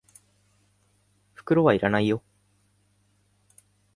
[1.35, 2.23] 袋は要らないよ。